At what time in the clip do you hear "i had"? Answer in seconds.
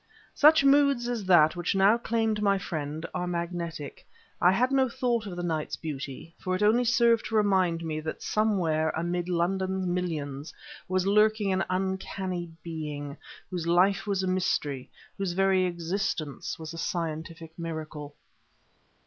4.41-4.71